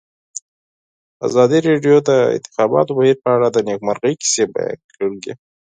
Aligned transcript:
ازادي 1.27 1.59
راډیو 1.67 1.95
د 2.03 2.03
د 2.09 2.11
انتخاباتو 2.37 2.91
بهیر 2.97 3.17
په 3.23 3.29
اړه 3.35 3.47
د 3.51 3.57
نېکمرغۍ 3.67 4.13
کیسې 4.21 4.43
بیان 4.55 4.79
کړې. 4.93 5.33